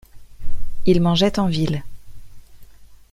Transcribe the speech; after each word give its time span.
Il 0.87 0.99
mangeait 0.99 1.37
en 1.37 1.45
ville. 1.45 1.83